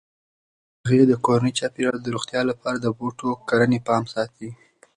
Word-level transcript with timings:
هغې 0.87 1.03
د 1.07 1.13
کورني 1.25 1.51
چاپیریال 1.59 1.97
د 2.01 2.07
روغتیا 2.15 2.41
لپاره 2.51 2.77
د 2.79 2.87
بوټو 2.97 3.29
کرنې 3.49 3.79
پام 3.87 4.03
ساتي. 4.13 4.49